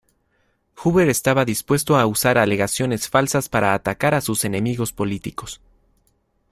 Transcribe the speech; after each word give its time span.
Hoover 0.77 1.09
estaba 1.09 1.45
dispuesto 1.45 1.95
a 1.95 2.07
usar 2.07 2.39
alegaciones 2.39 3.07
falsas 3.07 3.49
para 3.49 3.75
atacar 3.75 4.15
a 4.15 4.21
sus 4.21 4.45
enemigos 4.45 4.93
políticos. 4.93 5.61